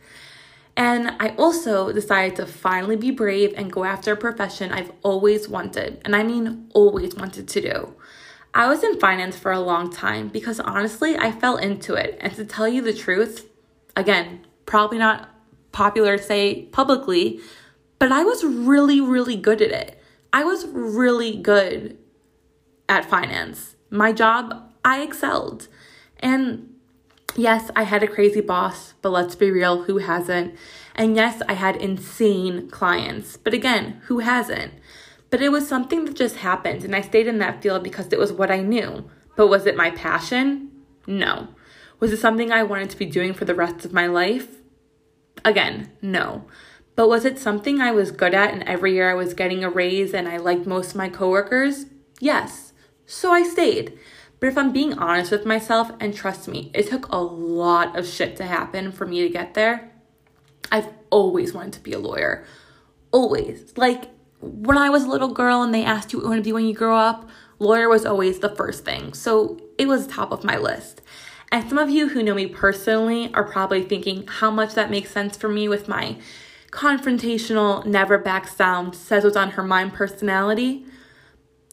And 0.75 1.15
I 1.19 1.29
also 1.37 1.91
decided 1.91 2.35
to 2.35 2.45
finally 2.45 2.95
be 2.95 3.09
brave 3.09 3.55
and 3.57 3.71
go 3.71 3.83
after 3.83 4.13
a 4.13 4.17
profession 4.17 4.71
I've 4.71 4.91
always 5.01 5.49
wanted, 5.49 6.01
and 6.05 6.15
I 6.15 6.21
mean 6.21 6.69
always 6.75 7.15
wanted 7.15 7.47
to 7.47 7.61
do. 7.61 7.95
I 8.57 8.67
was 8.67 8.83
in 8.83 8.99
finance 8.99 9.37
for 9.37 9.51
a 9.51 9.59
long 9.59 9.91
time 9.91 10.29
because 10.29 10.59
honestly, 10.59 11.15
I 11.15 11.31
fell 11.31 11.57
into 11.57 11.93
it. 11.93 12.17
And 12.19 12.33
to 12.33 12.43
tell 12.43 12.67
you 12.67 12.81
the 12.81 12.91
truth, 12.91 13.47
again, 13.95 14.47
probably 14.65 14.97
not 14.97 15.29
popular 15.71 16.17
to 16.17 16.23
say 16.23 16.63
publicly, 16.71 17.39
but 17.99 18.11
I 18.11 18.23
was 18.23 18.43
really, 18.43 18.99
really 18.99 19.35
good 19.35 19.61
at 19.61 19.69
it. 19.69 20.01
I 20.33 20.43
was 20.43 20.65
really 20.65 21.37
good 21.37 21.99
at 22.89 23.05
finance. 23.05 23.75
My 23.91 24.11
job, 24.11 24.73
I 24.83 25.03
excelled. 25.03 25.67
And 26.19 26.73
yes, 27.35 27.69
I 27.75 27.83
had 27.83 28.01
a 28.01 28.07
crazy 28.07 28.41
boss, 28.41 28.95
but 29.03 29.11
let's 29.11 29.35
be 29.35 29.51
real, 29.51 29.83
who 29.83 29.99
hasn't? 29.99 30.55
And 30.95 31.15
yes, 31.15 31.43
I 31.47 31.53
had 31.53 31.75
insane 31.75 32.71
clients, 32.71 33.37
but 33.37 33.53
again, 33.53 34.01
who 34.05 34.17
hasn't? 34.17 34.73
But 35.29 35.41
it 35.41 35.49
was 35.49 35.67
something 35.67 36.05
that 36.05 36.15
just 36.15 36.37
happened, 36.37 36.83
and 36.83 36.95
I 36.95 37.01
stayed 37.01 37.27
in 37.27 37.39
that 37.39 37.61
field 37.61 37.83
because 37.83 38.11
it 38.11 38.19
was 38.19 38.31
what 38.31 38.51
I 38.51 38.61
knew. 38.61 39.09
But 39.35 39.47
was 39.47 39.65
it 39.65 39.75
my 39.75 39.91
passion? 39.91 40.71
No. 41.05 41.49
Was 41.99 42.13
it 42.13 42.19
something 42.19 42.51
I 42.51 42.63
wanted 42.63 42.89
to 42.91 42.97
be 42.97 43.05
doing 43.05 43.33
for 43.33 43.45
the 43.45 43.55
rest 43.55 43.83
of 43.83 43.93
my 43.93 44.07
life? 44.07 44.57
Again, 45.43 45.91
no. 46.01 46.45
But 46.95 47.09
was 47.09 47.25
it 47.25 47.37
something 47.37 47.79
I 47.79 47.91
was 47.91 48.11
good 48.11 48.33
at 48.33 48.53
and 48.53 48.63
every 48.63 48.93
year 48.93 49.11
I 49.11 49.15
was 49.15 49.33
getting 49.33 49.63
a 49.63 49.69
raise 49.69 50.13
and 50.13 50.27
I 50.27 50.37
liked 50.37 50.65
most 50.65 50.91
of 50.91 50.95
my 50.95 51.09
coworkers? 51.09 51.85
Yes. 52.19 52.73
So 53.05 53.31
I 53.31 53.43
stayed. 53.43 53.97
But 54.39 54.47
if 54.47 54.57
I'm 54.57 54.71
being 54.73 54.93
honest 54.93 55.31
with 55.31 55.45
myself, 55.45 55.91
and 55.99 56.15
trust 56.15 56.47
me, 56.47 56.71
it 56.73 56.87
took 56.87 57.07
a 57.09 57.17
lot 57.17 57.97
of 57.97 58.07
shit 58.07 58.35
to 58.37 58.43
happen 58.45 58.91
for 58.91 59.05
me 59.05 59.21
to 59.21 59.29
get 59.29 59.53
there. 59.53 59.91
I've 60.71 60.89
always 61.09 61.53
wanted 61.53 61.73
to 61.73 61.79
be 61.81 61.93
a 61.93 61.99
lawyer 61.99 62.45
Always. 63.11 63.73
Like 63.77 64.09
when 64.41 64.77
I 64.77 64.89
was 64.89 65.03
a 65.03 65.09
little 65.09 65.33
girl 65.33 65.63
and 65.63 65.73
they 65.73 65.83
asked 65.83 66.13
you 66.13 66.19
what 66.19 66.23
you 66.23 66.29
want 66.29 66.39
to 66.39 66.47
be 66.47 66.53
when 66.53 66.65
you 66.65 66.73
grow 66.73 66.97
up, 66.97 67.29
lawyer 67.59 67.89
was 67.89 68.05
always 68.05 68.39
the 68.39 68.55
first 68.55 68.85
thing. 68.85 69.13
So 69.13 69.59
it 69.77 69.87
was 69.87 70.07
top 70.07 70.31
of 70.31 70.43
my 70.43 70.57
list. 70.57 71.01
And 71.51 71.67
some 71.67 71.77
of 71.77 71.89
you 71.89 72.09
who 72.09 72.23
know 72.23 72.33
me 72.33 72.47
personally 72.47 73.33
are 73.33 73.49
probably 73.49 73.83
thinking 73.83 74.27
how 74.27 74.51
much 74.51 74.73
that 74.73 74.91
makes 74.91 75.11
sense 75.11 75.37
for 75.37 75.47
me 75.47 75.67
with 75.69 75.87
my 75.87 76.17
confrontational, 76.71 77.85
never 77.85 78.17
backs 78.17 78.55
down, 78.55 78.93
says 78.93 79.23
what's 79.23 79.37
on 79.37 79.51
her 79.51 79.63
mind 79.63 79.93
personality. 79.93 80.85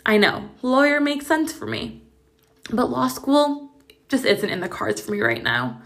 I 0.06 0.16
know, 0.16 0.50
lawyer 0.62 1.00
makes 1.00 1.26
sense 1.26 1.52
for 1.52 1.66
me. 1.66 2.02
But 2.70 2.90
law 2.90 3.08
school 3.08 3.72
just 4.08 4.24
isn't 4.24 4.48
in 4.48 4.60
the 4.60 4.68
cards 4.68 5.00
for 5.00 5.10
me 5.10 5.20
right 5.20 5.42
now. 5.42 5.82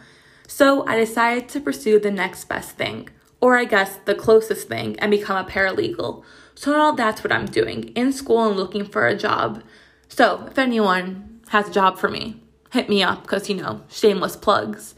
So 0.46 0.86
I 0.86 0.96
decided 0.96 1.48
to 1.50 1.60
pursue 1.60 1.98
the 1.98 2.10
next 2.10 2.44
best 2.44 2.72
thing, 2.72 3.08
or 3.40 3.56
I 3.56 3.64
guess 3.64 3.96
the 4.04 4.14
closest 4.14 4.68
thing, 4.68 4.98
and 4.98 5.10
become 5.10 5.36
a 5.36 5.48
paralegal. 5.48 6.24
So 6.58 6.72
now 6.72 6.90
that's 6.90 7.22
what 7.22 7.32
I'm 7.32 7.46
doing 7.46 7.84
in 7.94 8.12
school 8.12 8.44
and 8.44 8.56
looking 8.56 8.84
for 8.84 9.06
a 9.06 9.16
job. 9.16 9.62
So 10.08 10.44
if 10.50 10.58
anyone 10.58 11.40
has 11.50 11.68
a 11.68 11.72
job 11.72 12.00
for 12.00 12.08
me, 12.08 12.42
hit 12.72 12.88
me 12.88 13.00
up 13.00 13.22
because, 13.22 13.48
you 13.48 13.54
know, 13.54 13.82
shameless 13.88 14.34
plugs. 14.34 14.96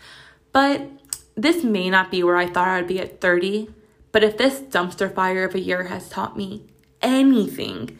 But 0.52 0.88
this 1.34 1.62
may 1.62 1.90
not 1.90 2.10
be 2.10 2.22
where 2.22 2.38
I 2.38 2.46
thought 2.46 2.68
I'd 2.68 2.86
be 2.88 2.98
at 2.98 3.20
30, 3.20 3.68
but 4.10 4.24
if 4.24 4.38
this 4.38 4.60
dumpster 4.60 5.14
fire 5.14 5.44
of 5.44 5.54
a 5.54 5.60
year 5.60 5.84
has 5.84 6.08
taught 6.08 6.34
me 6.34 6.64
anything, 7.02 7.98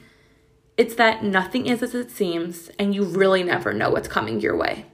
it's 0.79 0.95
that 0.95 1.23
nothing 1.23 1.67
is 1.67 1.83
as 1.83 1.95
it 1.95 2.11
seems 2.11 2.71
and 2.79 2.95
you 2.95 3.05
really 3.05 3.43
never 3.43 3.75
know 3.75 3.90
what's 3.90 4.09
coming 4.09 4.40
your 4.40 4.57
way. 4.57 4.87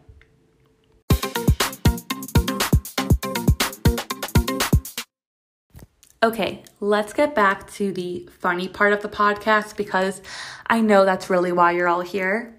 Okay, 6.23 6.63
let's 6.81 7.13
get 7.13 7.35
back 7.35 7.71
to 7.73 7.93
the 7.93 8.27
funny 8.39 8.69
part 8.69 8.95
of 8.95 9.03
the 9.03 9.09
podcast 9.09 9.77
because 9.77 10.23
I 10.67 10.81
know 10.81 11.05
that's 11.05 11.29
really 11.29 11.53
why 11.53 11.73
you're 11.73 11.89
all 11.89 12.01
here. 12.01 12.57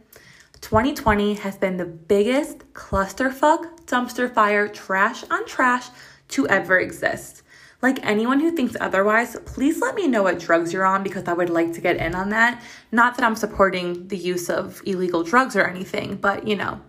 2020 0.62 1.34
has 1.36 1.58
been 1.58 1.78
the 1.78 1.86
biggest 1.86 2.60
clusterfuck, 2.74 3.86
dumpster 3.86 4.32
fire, 4.32 4.68
trash 4.68 5.24
on 5.32 5.46
trash 5.48 5.88
to 6.30 6.48
ever 6.48 6.80
exist. 6.80 7.42
Like 7.82 8.06
anyone 8.06 8.40
who 8.40 8.52
thinks 8.52 8.76
otherwise, 8.80 9.36
please 9.46 9.80
let 9.82 9.96
me 9.96 10.08
know 10.08 10.24
what 10.24 10.40
drugs 10.40 10.72
you're 10.72 10.86
on 10.86 11.02
because 11.02 11.28
I 11.28 11.34
would 11.34 11.50
like 11.50 11.74
to 11.74 11.82
get 11.82 11.98
in 11.98 12.14
on 12.14 12.30
that. 12.30 12.62
Not 12.92 13.18
that 13.18 13.26
I'm 13.26 13.36
supporting 13.36 14.08
the 14.08 14.18
use 14.18 14.52
of 14.52 14.82
illegal 14.86 15.24
drugs 15.24 15.56
or 15.56 15.66
anything, 15.66 16.16
but 16.18 16.48
you 16.48 16.56
know, 16.56 16.80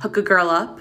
hook 0.00 0.16
a 0.16 0.22
girl 0.22 0.48
up. 0.48 0.80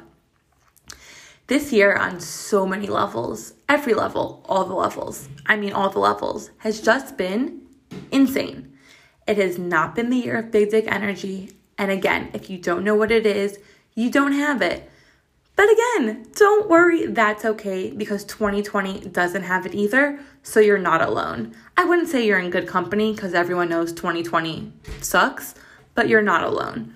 This 1.48 1.74
year, 1.74 1.96
on 1.96 2.20
so 2.20 2.66
many 2.66 2.88
levels, 2.88 3.54
every 3.68 3.94
level, 3.94 4.44
all 4.46 4.66
the 4.66 4.74
levels, 4.74 5.28
I 5.46 5.58
mean, 5.58 5.74
all 5.74 5.90
the 5.90 6.00
levels, 6.00 6.52
has 6.60 6.82
just 6.82 7.18
been 7.18 7.62
insane. 8.12 8.74
It 9.28 9.38
has 9.38 9.58
not 9.58 9.96
been 9.96 10.10
the 10.10 10.18
year 10.18 10.38
of 10.38 10.52
big 10.52 10.72
dick 10.72 10.86
energy 10.88 11.50
and 11.78 11.92
again, 11.92 12.30
if 12.34 12.50
you 12.50 12.58
don't 12.58 12.84
know 12.84 12.96
what 12.96 13.12
it 13.12 13.26
is, 13.26 13.60
you 13.96 14.10
don't 14.10 14.34
have 14.34 14.62
it. 14.62 14.90
But 15.56 15.68
again, 15.72 16.26
don't 16.36 16.70
worry, 16.70 17.06
that's 17.06 17.46
okay 17.46 17.92
because 17.92 18.24
2020 18.24 19.02
doesn't 19.10 19.44
have 19.44 19.66
it 19.66 19.76
either, 19.76 20.20
so 20.42 20.60
you're 20.60 20.80
not 20.80 21.02
alone. 21.02 21.56
I 21.78 21.86
wouldn't 21.86 22.10
say 22.10 22.26
you're 22.26 22.40
in 22.40 22.50
good 22.50 22.68
company 22.68 23.14
because 23.14 23.34
everyone 23.34 23.70
knows 23.70 23.94
2020 23.94 24.72
sucks, 25.02 25.54
but 25.94 26.10
you're 26.10 26.24
not 26.24 26.44
alone. 26.44 26.94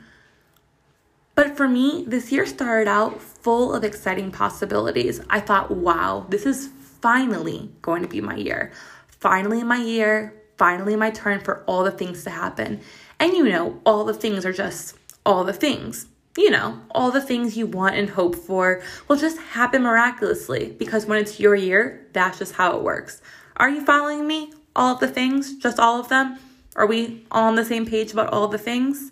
But 1.37 1.55
for 1.55 1.67
me, 1.67 2.03
this 2.07 2.31
year 2.31 2.47
started 2.47 2.89
out 2.89 3.21
full 3.21 3.71
of 3.71 3.83
exciting 3.83 4.31
possibilities. 4.31 5.21
I 5.29 5.39
thought, 5.39 5.69
wow, 5.69 6.25
this 6.29 6.47
is 6.47 6.69
finally 6.99 7.69
going 7.83 8.01
to 8.01 8.07
be 8.07 8.21
my 8.21 8.35
year. 8.35 8.71
Finally, 9.07 9.61
my 9.61 9.77
year, 9.77 10.33
finally, 10.57 10.95
my 10.95 11.11
turn 11.11 11.39
for 11.41 11.63
all 11.67 11.83
the 11.83 11.91
things 11.91 12.23
to 12.23 12.31
happen. 12.31 12.81
And 13.19 13.33
you 13.33 13.43
know, 13.43 13.79
all 13.85 14.03
the 14.03 14.15
things 14.15 14.47
are 14.47 14.51
just 14.51 14.97
all 15.27 15.43
the 15.43 15.53
things. 15.53 16.07
You 16.35 16.49
know, 16.49 16.81
all 16.89 17.11
the 17.11 17.21
things 17.21 17.55
you 17.55 17.67
want 17.67 17.97
and 17.97 18.09
hope 18.09 18.35
for 18.35 18.81
will 19.07 19.17
just 19.17 19.37
happen 19.37 19.83
miraculously 19.83 20.75
because 20.79 21.05
when 21.05 21.19
it's 21.19 21.39
your 21.39 21.53
year, 21.53 22.07
that's 22.13 22.39
just 22.39 22.53
how 22.53 22.75
it 22.75 22.81
works. 22.81 23.21
Are 23.57 23.69
you 23.69 23.85
following 23.85 24.25
me? 24.25 24.53
All 24.75 24.95
of 24.95 24.99
the 24.99 25.07
things? 25.07 25.55
Just 25.57 25.77
all 25.77 25.99
of 25.99 26.09
them? 26.09 26.39
Are 26.75 26.87
we 26.87 27.27
all 27.29 27.43
on 27.43 27.55
the 27.55 27.63
same 27.63 27.85
page 27.85 28.11
about 28.11 28.33
all 28.33 28.47
the 28.47 28.57
things? 28.57 29.11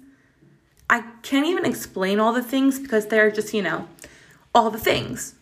I 0.89 1.03
can't 1.21 1.47
even 1.47 1.65
explain 1.65 2.19
all 2.19 2.33
the 2.33 2.43
things 2.43 2.79
because 2.79 3.07
they're 3.07 3.31
just, 3.31 3.53
you 3.53 3.61
know, 3.61 3.87
all 4.53 4.69
the 4.69 4.79
things. 4.79 5.35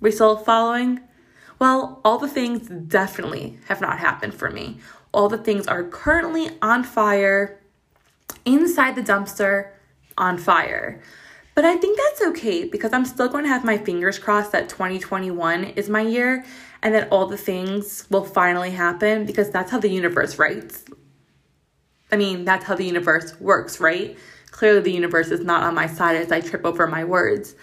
We 0.00 0.10
still 0.10 0.36
following? 0.36 1.00
Well, 1.58 2.00
all 2.04 2.18
the 2.18 2.28
things 2.28 2.68
definitely 2.68 3.58
have 3.68 3.80
not 3.80 3.98
happened 3.98 4.34
for 4.34 4.50
me. 4.50 4.78
All 5.12 5.28
the 5.28 5.38
things 5.38 5.66
are 5.66 5.84
currently 5.84 6.50
on 6.60 6.84
fire 6.84 7.60
inside 8.44 8.96
the 8.96 9.02
dumpster 9.02 9.70
on 10.18 10.38
fire. 10.38 11.00
But 11.54 11.64
I 11.64 11.76
think 11.76 11.98
that's 11.98 12.22
okay 12.30 12.64
because 12.64 12.92
I'm 12.92 13.04
still 13.04 13.28
going 13.28 13.44
to 13.44 13.50
have 13.50 13.64
my 13.64 13.78
fingers 13.78 14.18
crossed 14.18 14.52
that 14.52 14.68
2021 14.68 15.64
is 15.64 15.88
my 15.88 16.00
year 16.00 16.44
and 16.82 16.94
that 16.94 17.08
all 17.12 17.26
the 17.26 17.36
things 17.36 18.06
will 18.10 18.24
finally 18.24 18.70
happen 18.70 19.26
because 19.26 19.50
that's 19.50 19.70
how 19.70 19.78
the 19.78 19.90
universe 19.90 20.38
writes. 20.38 20.84
I 22.10 22.16
mean, 22.16 22.44
that's 22.44 22.64
how 22.64 22.74
the 22.74 22.84
universe 22.84 23.38
works, 23.40 23.80
right? 23.80 24.18
Clearly, 24.62 24.80
the 24.80 24.92
universe 24.92 25.32
is 25.32 25.40
not 25.40 25.64
on 25.64 25.74
my 25.74 25.88
side 25.88 26.14
as 26.14 26.30
I 26.30 26.40
trip 26.40 26.64
over 26.64 26.86
my 26.86 27.02
words. 27.02 27.56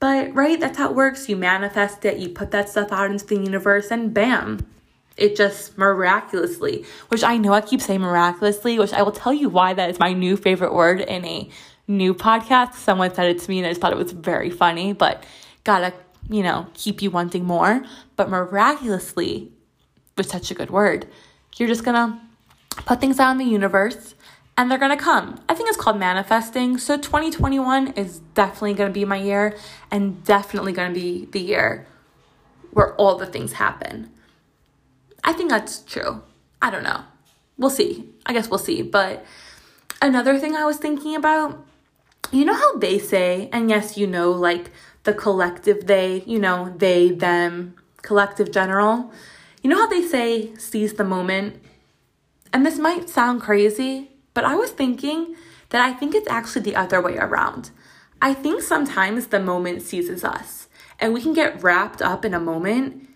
But, 0.00 0.34
right, 0.34 0.58
that's 0.58 0.78
how 0.78 0.88
it 0.88 0.96
works. 0.96 1.28
You 1.28 1.36
manifest 1.36 2.02
it, 2.06 2.16
you 2.16 2.30
put 2.30 2.50
that 2.52 2.70
stuff 2.70 2.92
out 2.92 3.10
into 3.10 3.26
the 3.26 3.34
universe, 3.34 3.90
and 3.90 4.14
bam, 4.14 4.66
it 5.18 5.36
just 5.36 5.76
miraculously, 5.76 6.86
which 7.08 7.22
I 7.22 7.36
know 7.36 7.52
I 7.52 7.60
keep 7.60 7.82
saying 7.82 8.00
miraculously, 8.00 8.78
which 8.78 8.94
I 8.94 9.02
will 9.02 9.12
tell 9.12 9.34
you 9.34 9.50
why 9.50 9.74
that 9.74 9.90
is 9.90 9.98
my 9.98 10.14
new 10.14 10.34
favorite 10.34 10.72
word 10.72 11.02
in 11.02 11.26
a 11.26 11.50
new 11.86 12.14
podcast. 12.14 12.72
Someone 12.72 13.14
said 13.14 13.26
it 13.26 13.42
to 13.42 13.50
me 13.50 13.58
and 13.58 13.66
I 13.66 13.70
just 13.72 13.82
thought 13.82 13.92
it 13.92 13.98
was 13.98 14.12
very 14.12 14.48
funny, 14.48 14.94
but 14.94 15.24
gotta, 15.64 15.92
you 16.30 16.42
know, 16.42 16.68
keep 16.72 17.02
you 17.02 17.10
wanting 17.10 17.44
more. 17.44 17.84
But 18.16 18.30
miraculously 18.30 19.52
was 20.16 20.30
such 20.30 20.50
a 20.50 20.54
good 20.54 20.70
word. 20.70 21.06
You're 21.58 21.68
just 21.68 21.84
gonna 21.84 22.18
put 22.86 22.98
things 23.02 23.20
out 23.20 23.32
in 23.32 23.36
the 23.36 23.44
universe 23.44 24.14
and 24.56 24.70
they're 24.70 24.78
gonna 24.78 24.96
come. 24.96 25.40
I 25.48 25.54
think 25.54 25.68
it's 25.68 25.78
called 25.78 25.98
manifesting. 25.98 26.78
So 26.78 26.96
2021 26.96 27.88
is 27.88 28.20
definitely 28.34 28.74
gonna 28.74 28.90
be 28.90 29.04
my 29.04 29.16
year 29.16 29.56
and 29.90 30.24
definitely 30.24 30.72
gonna 30.72 30.94
be 30.94 31.26
the 31.26 31.40
year 31.40 31.86
where 32.72 32.94
all 32.94 33.16
the 33.16 33.26
things 33.26 33.54
happen. 33.54 34.10
I 35.24 35.32
think 35.32 35.50
that's 35.50 35.80
true. 35.80 36.22
I 36.62 36.70
don't 36.70 36.84
know. 36.84 37.04
We'll 37.58 37.70
see. 37.70 38.08
I 38.24 38.32
guess 38.32 38.48
we'll 38.48 38.58
see. 38.58 38.82
But 38.82 39.24
another 40.00 40.38
thing 40.38 40.54
I 40.54 40.64
was 40.64 40.76
thinking 40.76 41.16
about, 41.16 41.64
you 42.32 42.44
know 42.44 42.54
how 42.54 42.76
they 42.76 42.98
say, 42.98 43.48
and 43.52 43.70
yes, 43.70 43.96
you 43.96 44.06
know, 44.06 44.30
like 44.30 44.70
the 45.04 45.14
collective 45.14 45.86
they, 45.86 46.22
you 46.26 46.38
know, 46.38 46.74
they, 46.76 47.10
them, 47.10 47.74
collective 48.02 48.52
general. 48.52 49.12
You 49.62 49.70
know 49.70 49.76
how 49.76 49.88
they 49.88 50.02
say 50.02 50.54
seize 50.56 50.94
the 50.94 51.04
moment? 51.04 51.62
And 52.52 52.64
this 52.64 52.78
might 52.78 53.08
sound 53.08 53.40
crazy, 53.40 54.10
but 54.36 54.44
I 54.44 54.54
was 54.54 54.70
thinking 54.70 55.34
that 55.70 55.80
I 55.80 55.94
think 55.94 56.14
it's 56.14 56.28
actually 56.28 56.60
the 56.60 56.76
other 56.76 57.00
way 57.00 57.16
around. 57.16 57.70
I 58.20 58.34
think 58.34 58.60
sometimes 58.60 59.28
the 59.28 59.40
moment 59.40 59.80
seizes 59.80 60.24
us, 60.24 60.68
and 61.00 61.14
we 61.14 61.22
can 61.22 61.32
get 61.32 61.62
wrapped 61.62 62.02
up 62.02 62.22
in 62.22 62.34
a 62.34 62.38
moment 62.38 63.08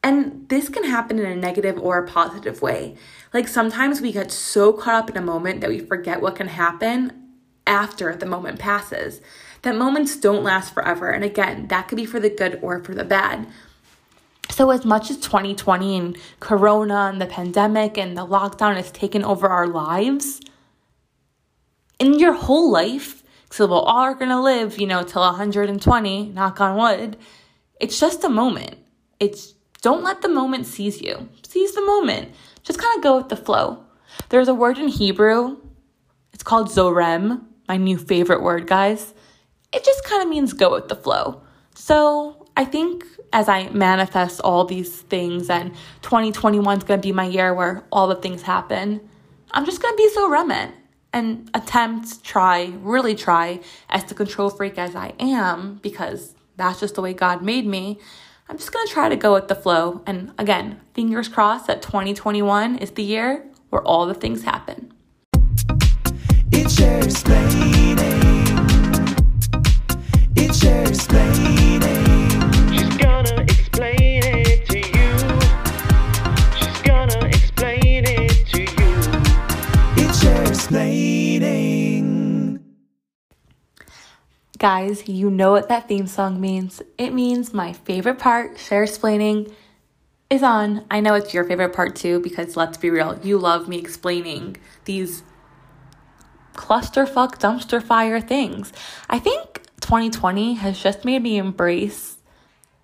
and 0.00 0.48
this 0.48 0.68
can 0.68 0.84
happen 0.84 1.18
in 1.18 1.26
a 1.26 1.34
negative 1.34 1.76
or 1.76 1.98
a 1.98 2.06
positive 2.06 2.62
way. 2.62 2.94
Like 3.34 3.48
sometimes 3.48 4.00
we 4.00 4.12
get 4.12 4.30
so 4.30 4.72
caught 4.72 4.94
up 4.94 5.10
in 5.10 5.16
a 5.16 5.20
moment 5.20 5.60
that 5.60 5.70
we 5.70 5.80
forget 5.80 6.22
what 6.22 6.36
can 6.36 6.46
happen 6.46 7.34
after 7.66 8.14
the 8.14 8.24
moment 8.24 8.60
passes. 8.60 9.20
That 9.62 9.74
moments 9.74 10.16
don't 10.16 10.44
last 10.44 10.72
forever. 10.72 11.10
And 11.10 11.24
again, 11.24 11.66
that 11.68 11.88
could 11.88 11.96
be 11.96 12.06
for 12.06 12.20
the 12.20 12.30
good 12.30 12.60
or 12.62 12.82
for 12.84 12.94
the 12.94 13.04
bad. 13.04 13.48
So, 14.50 14.70
as 14.70 14.84
much 14.84 15.10
as 15.10 15.18
2020 15.18 15.96
and 15.96 16.16
Corona 16.40 17.10
and 17.12 17.20
the 17.20 17.26
pandemic 17.26 17.98
and 17.98 18.16
the 18.16 18.26
lockdown 18.26 18.76
has 18.76 18.90
taken 18.90 19.24
over 19.24 19.48
our 19.48 19.66
lives, 19.66 20.40
in 21.98 22.18
your 22.18 22.32
whole 22.32 22.70
life, 22.70 23.22
so 23.50 23.66
we're 23.66 23.80
all 23.80 24.14
gonna 24.14 24.40
live, 24.40 24.78
you 24.78 24.86
know, 24.86 25.02
till 25.02 25.22
120, 25.22 26.28
knock 26.30 26.60
on 26.60 26.76
wood, 26.76 27.16
it's 27.80 27.98
just 27.98 28.24
a 28.24 28.28
moment. 28.28 28.76
It's 29.20 29.54
don't 29.80 30.02
let 30.02 30.22
the 30.22 30.28
moment 30.28 30.66
seize 30.66 31.00
you. 31.00 31.28
Seize 31.46 31.72
the 31.72 31.84
moment. 31.84 32.32
Just 32.64 32.80
kind 32.80 32.96
of 32.96 33.02
go 33.02 33.16
with 33.16 33.28
the 33.28 33.36
flow. 33.36 33.84
There's 34.28 34.48
a 34.48 34.54
word 34.54 34.78
in 34.78 34.88
Hebrew. 34.88 35.58
It's 36.32 36.42
called 36.42 36.68
zorem, 36.68 37.44
my 37.68 37.76
new 37.76 37.96
favorite 37.96 38.42
word, 38.42 38.66
guys. 38.66 39.14
It 39.72 39.84
just 39.84 40.04
kind 40.04 40.22
of 40.22 40.28
means 40.28 40.52
go 40.52 40.72
with 40.72 40.88
the 40.88 40.96
flow. 40.96 41.42
So 41.74 42.46
I 42.56 42.64
think 42.64 43.04
as 43.32 43.48
I 43.48 43.68
manifest 43.68 44.40
all 44.40 44.64
these 44.64 45.02
things 45.02 45.48
and 45.48 45.72
2021 46.02 46.78
is 46.78 46.84
going 46.84 47.00
to 47.00 47.06
be 47.06 47.12
my 47.12 47.26
year 47.26 47.54
where 47.54 47.84
all 47.92 48.08
the 48.08 48.16
things 48.16 48.42
happen, 48.42 49.00
I'm 49.52 49.64
just 49.64 49.80
going 49.80 49.94
to 49.94 49.96
be 49.96 50.10
so 50.10 50.28
remnant 50.28 50.74
and 51.12 51.50
attempt, 51.54 52.22
try, 52.22 52.72
really 52.80 53.14
try, 53.14 53.60
as 53.88 54.04
the 54.04 54.14
control 54.14 54.50
freak 54.50 54.78
as 54.78 54.94
I 54.94 55.14
am, 55.18 55.80
because 55.82 56.34
that's 56.56 56.80
just 56.80 56.94
the 56.94 57.02
way 57.02 57.14
God 57.14 57.42
made 57.42 57.66
me. 57.66 57.98
I'm 58.48 58.56
just 58.56 58.72
gonna 58.72 58.88
try 58.88 59.08
to 59.08 59.16
go 59.16 59.34
with 59.34 59.48
the 59.48 59.54
flow. 59.54 60.02
And 60.06 60.32
again, 60.38 60.80
fingers 60.94 61.28
crossed 61.28 61.66
that 61.66 61.82
2021 61.82 62.78
is 62.78 62.92
the 62.92 63.02
year 63.02 63.44
where 63.70 63.82
all 63.82 64.06
the 64.06 64.14
things 64.14 64.42
happen. 64.42 64.92
It's 66.50 66.74
Cher 66.74 66.98
explaining. 66.98 67.98
It's 70.34 70.58
Cher 70.60 70.82
explaining. 70.88 72.27
Guys, 84.58 85.08
you 85.08 85.30
know 85.30 85.52
what 85.52 85.68
that 85.68 85.86
theme 85.86 86.08
song 86.08 86.40
means. 86.40 86.82
It 86.98 87.14
means 87.14 87.54
my 87.54 87.72
favorite 87.72 88.18
part, 88.18 88.58
Cher 88.58 88.82
explaining, 88.82 89.54
is 90.30 90.42
on. 90.42 90.84
I 90.90 90.98
know 90.98 91.14
it's 91.14 91.32
your 91.32 91.44
favorite 91.44 91.72
part 91.72 91.94
too, 91.94 92.18
because 92.20 92.56
let's 92.56 92.76
be 92.76 92.90
real, 92.90 93.20
you 93.22 93.38
love 93.38 93.68
me 93.68 93.78
explaining 93.78 94.56
these 94.84 95.22
clusterfuck 96.54 97.38
dumpster 97.38 97.80
fire 97.80 98.20
things. 98.20 98.72
I 99.08 99.20
think 99.20 99.62
2020 99.80 100.54
has 100.54 100.82
just 100.82 101.04
made 101.04 101.22
me 101.22 101.38
embrace 101.38 102.16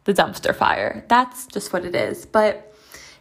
the 0.04 0.14
dumpster 0.14 0.54
fire. 0.54 1.04
That's 1.08 1.46
just 1.48 1.72
what 1.72 1.84
it 1.84 1.96
is. 1.96 2.24
But 2.24 2.72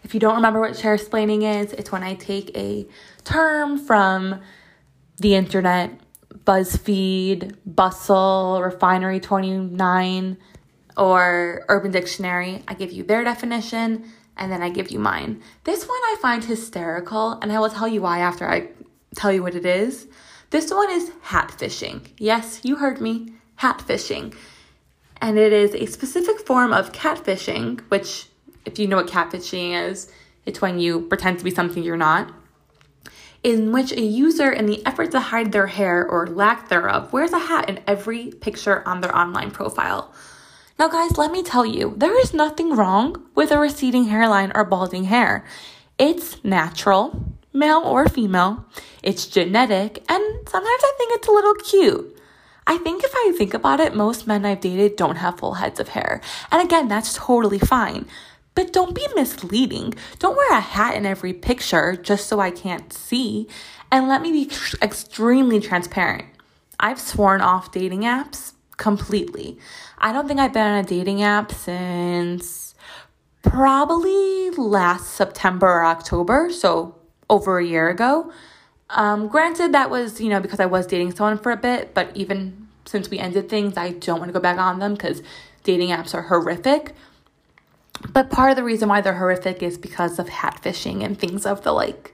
if 0.03 0.13
you 0.13 0.19
don't 0.19 0.35
remember 0.35 0.59
what 0.59 0.77
Cher 0.77 0.93
explaining 0.93 1.41
is, 1.41 1.73
it's 1.73 1.91
when 1.91 2.03
I 2.03 2.13
take 2.13 2.55
a 2.55 2.85
term 3.23 3.79
from 3.79 4.41
the 5.17 5.33
internet 5.33 5.99
BuzzFeed, 6.45 7.55
Bustle, 7.65 8.61
Refinery 8.61 9.19
29, 9.19 10.37
or 10.97 11.65
Urban 11.69 11.91
Dictionary. 11.91 12.63
I 12.67 12.73
give 12.73 12.91
you 12.91 13.03
their 13.03 13.23
definition 13.23 14.05
and 14.37 14.51
then 14.51 14.61
I 14.61 14.69
give 14.69 14.91
you 14.91 14.99
mine. 14.99 15.41
This 15.63 15.87
one 15.87 15.99
I 16.05 16.17
find 16.21 16.43
hysterical, 16.43 17.33
and 17.41 17.51
I 17.51 17.59
will 17.59 17.69
tell 17.69 17.87
you 17.87 18.01
why 18.01 18.19
after 18.19 18.49
I 18.49 18.69
tell 19.15 19.31
you 19.31 19.43
what 19.43 19.55
it 19.55 19.65
is. 19.65 20.07
This 20.49 20.71
one 20.71 20.89
is 20.91 21.11
hat 21.21 21.51
fishing. 21.51 22.07
Yes, 22.17 22.61
you 22.63 22.77
heard 22.77 22.99
me, 22.99 23.33
hat 23.55 23.81
fishing. 23.81 24.33
And 25.21 25.37
it 25.37 25.53
is 25.53 25.73
a 25.75 25.85
specific 25.85 26.39
form 26.45 26.73
of 26.73 26.91
catfishing, 26.91 27.81
which, 27.89 28.27
if 28.65 28.77
you 28.77 28.87
know 28.87 28.97
what 28.97 29.07
catfishing 29.07 29.89
is, 29.89 30.11
it's 30.45 30.61
when 30.61 30.79
you 30.79 31.01
pretend 31.01 31.37
to 31.37 31.43
be 31.43 31.51
something 31.51 31.83
you're 31.83 31.95
not 31.95 32.33
in 33.43 33.71
which 33.71 33.91
a 33.91 34.01
user, 34.01 34.51
in 34.51 34.65
the 34.65 34.85
effort 34.85 35.11
to 35.11 35.19
hide 35.19 35.51
their 35.51 35.67
hair 35.67 36.05
or 36.07 36.27
lack 36.27 36.69
thereof, 36.69 37.11
wears 37.11 37.33
a 37.33 37.39
hat 37.39 37.69
in 37.69 37.79
every 37.85 38.31
picture 38.31 38.87
on 38.87 39.01
their 39.01 39.15
online 39.15 39.51
profile. 39.51 40.13
Now, 40.79 40.87
guys, 40.87 41.17
let 41.17 41.31
me 41.31 41.43
tell 41.43 41.65
you, 41.65 41.93
there 41.97 42.19
is 42.19 42.33
nothing 42.33 42.75
wrong 42.75 43.21
with 43.35 43.51
a 43.51 43.59
receding 43.59 44.05
hairline 44.05 44.51
or 44.55 44.63
balding 44.63 45.05
hair. 45.05 45.45
It's 45.99 46.43
natural, 46.43 47.35
male 47.53 47.81
or 47.85 48.09
female, 48.09 48.65
it's 49.03 49.27
genetic, 49.27 50.03
and 50.09 50.23
sometimes 50.47 50.81
I 50.83 50.93
think 50.97 51.11
it's 51.13 51.27
a 51.27 51.31
little 51.31 51.53
cute. 51.55 52.17
I 52.65 52.77
think 52.77 53.03
if 53.03 53.11
I 53.13 53.33
think 53.37 53.53
about 53.53 53.81
it, 53.81 53.93
most 53.93 54.25
men 54.25 54.45
I've 54.45 54.61
dated 54.61 54.95
don't 54.95 55.17
have 55.17 55.37
full 55.37 55.55
heads 55.55 55.79
of 55.79 55.89
hair. 55.89 56.21
And 56.51 56.61
again, 56.61 56.87
that's 56.87 57.13
totally 57.13 57.59
fine. 57.59 58.07
But 58.55 58.71
don't 58.71 58.93
be 58.93 59.05
misleading. 59.15 59.95
Don't 60.19 60.37
wear 60.37 60.57
a 60.57 60.61
hat 60.61 60.95
in 60.95 61.05
every 61.05 61.33
picture 61.33 61.95
just 61.95 62.27
so 62.27 62.39
I 62.39 62.51
can't 62.51 62.93
see. 62.93 63.47
And 63.91 64.07
let 64.07 64.21
me 64.21 64.31
be 64.31 64.51
extremely 64.81 65.59
transparent. 65.59 66.25
I've 66.79 66.99
sworn 66.99 67.41
off 67.41 67.71
dating 67.71 68.01
apps 68.01 68.53
completely. 68.77 69.57
I 69.97 70.11
don't 70.11 70.27
think 70.27 70.39
I've 70.39 70.53
been 70.53 70.67
on 70.67 70.83
a 70.83 70.87
dating 70.87 71.23
app 71.23 71.51
since 71.51 72.75
probably 73.41 74.49
last 74.51 75.11
September 75.11 75.67
or 75.67 75.85
October, 75.85 76.49
so 76.51 76.95
over 77.29 77.57
a 77.59 77.65
year 77.65 77.89
ago. 77.89 78.31
Um, 78.89 79.27
granted, 79.27 79.73
that 79.73 79.89
was, 79.89 80.21
you 80.21 80.29
know, 80.29 80.39
because 80.39 80.59
I 80.59 80.65
was 80.65 80.85
dating 80.85 81.15
someone 81.15 81.37
for 81.37 81.51
a 81.51 81.57
bit, 81.57 81.93
but 81.93 82.15
even 82.15 82.67
since 82.85 83.09
we 83.09 83.17
ended 83.17 83.49
things, 83.49 83.77
I 83.77 83.91
don't 83.91 84.19
want 84.19 84.29
to 84.29 84.33
go 84.33 84.39
back 84.39 84.57
on 84.57 84.79
them 84.79 84.93
because 84.93 85.21
dating 85.63 85.89
apps 85.89 86.13
are 86.13 86.23
horrific. 86.23 86.93
But 88.11 88.29
part 88.29 88.49
of 88.49 88.55
the 88.55 88.63
reason 88.63 88.89
why 88.89 89.01
they're 89.01 89.13
horrific 89.13 89.63
is 89.63 89.77
because 89.77 90.19
of 90.19 90.29
hat 90.29 90.59
fishing 90.61 91.03
and 91.03 91.17
things 91.17 91.45
of 91.45 91.63
the 91.63 91.71
like 91.71 92.13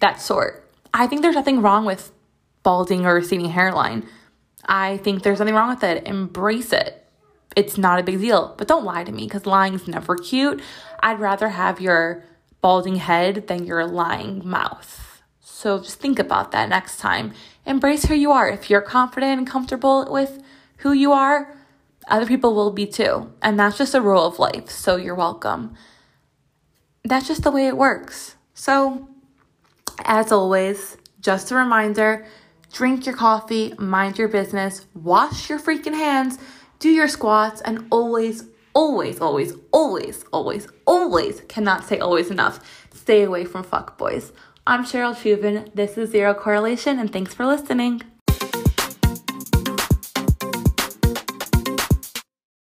that 0.00 0.20
sort. 0.20 0.68
I 0.94 1.06
think 1.06 1.22
there's 1.22 1.34
nothing 1.34 1.60
wrong 1.60 1.84
with 1.84 2.12
balding 2.62 3.04
or 3.04 3.14
receding 3.14 3.50
hairline. 3.50 4.06
I 4.66 4.98
think 4.98 5.22
there's 5.22 5.38
nothing 5.38 5.54
wrong 5.54 5.70
with 5.70 5.84
it. 5.84 6.06
Embrace 6.06 6.72
it. 6.72 7.04
It's 7.56 7.78
not 7.78 7.98
a 7.98 8.02
big 8.02 8.20
deal. 8.20 8.54
But 8.56 8.68
don't 8.68 8.84
lie 8.84 9.04
to 9.04 9.12
me 9.12 9.24
because 9.24 9.46
lying's 9.46 9.88
never 9.88 10.16
cute. 10.16 10.62
I'd 11.00 11.20
rather 11.20 11.48
have 11.50 11.80
your 11.80 12.24
balding 12.60 12.96
head 12.96 13.48
than 13.48 13.64
your 13.64 13.86
lying 13.86 14.48
mouth. 14.48 15.22
So 15.40 15.78
just 15.78 15.98
think 15.98 16.18
about 16.18 16.52
that 16.52 16.68
next 16.68 16.98
time. 16.98 17.32
Embrace 17.66 18.04
who 18.04 18.14
you 18.14 18.30
are. 18.30 18.48
If 18.48 18.70
you're 18.70 18.80
confident 18.80 19.38
and 19.38 19.46
comfortable 19.46 20.06
with 20.10 20.42
who 20.78 20.92
you 20.92 21.12
are, 21.12 21.54
other 22.08 22.26
people 22.26 22.54
will 22.54 22.72
be 22.72 22.86
too. 22.86 23.32
And 23.42 23.58
that's 23.58 23.78
just 23.78 23.94
a 23.94 24.00
rule 24.00 24.24
of 24.24 24.38
life. 24.38 24.70
So 24.70 24.96
you're 24.96 25.14
welcome. 25.14 25.74
That's 27.04 27.28
just 27.28 27.42
the 27.42 27.50
way 27.50 27.66
it 27.66 27.76
works. 27.76 28.34
So, 28.54 29.08
as 30.04 30.32
always, 30.32 30.96
just 31.20 31.50
a 31.50 31.54
reminder 31.54 32.26
drink 32.72 33.06
your 33.06 33.16
coffee, 33.16 33.72
mind 33.78 34.18
your 34.18 34.28
business, 34.28 34.86
wash 34.94 35.48
your 35.48 35.58
freaking 35.58 35.94
hands, 35.94 36.38
do 36.78 36.90
your 36.90 37.08
squats, 37.08 37.60
and 37.62 37.86
always, 37.90 38.44
always, 38.74 39.20
always, 39.20 39.54
always, 39.72 40.24
always, 40.32 40.68
always 40.86 41.40
cannot 41.48 41.84
say 41.84 41.98
always 41.98 42.30
enough. 42.30 42.60
Stay 42.92 43.22
away 43.22 43.44
from 43.44 43.64
fuck 43.64 43.96
boys. 43.96 44.32
I'm 44.66 44.84
Cheryl 44.84 45.14
Chuvin. 45.14 45.74
This 45.74 45.96
is 45.96 46.10
Zero 46.10 46.34
Correlation, 46.34 46.98
and 46.98 47.10
thanks 47.10 47.32
for 47.32 47.46
listening. 47.46 48.02